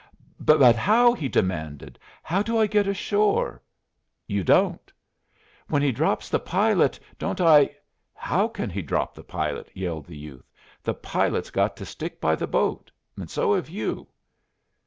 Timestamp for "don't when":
4.43-5.83